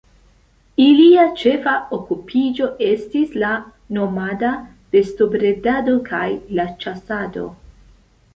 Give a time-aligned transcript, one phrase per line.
[0.83, 3.51] Ilia ĉefa okupiĝo estis la
[3.99, 4.55] nomada
[4.97, 6.25] bestobredado kaj
[6.61, 7.47] la ĉasado.